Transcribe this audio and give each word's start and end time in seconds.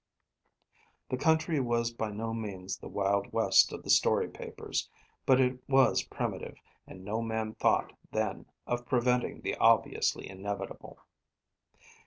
The 1.09 1.17
country 1.17 1.59
was 1.59 1.93
by 1.93 2.09
no 2.09 2.33
means 2.33 2.75
the 2.75 2.87
wild 2.87 3.31
West 3.31 3.71
of 3.71 3.83
the 3.83 3.91
story 3.91 4.27
papers, 4.27 4.89
but 5.27 5.39
it 5.39 5.59
was 5.69 6.01
primitive, 6.05 6.55
and 6.87 7.05
no 7.05 7.21
man 7.21 7.53
thought, 7.53 7.93
then, 8.11 8.47
of 8.65 8.87
preventing 8.87 9.41
the 9.41 9.55
obviously 9.57 10.27
inevitable. 10.27 10.97